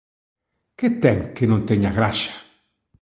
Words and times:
Que 0.77 0.89
ten 1.03 1.17
que 1.35 1.45
non 1.49 1.61
teña 1.69 1.91
graxa? 1.97 2.33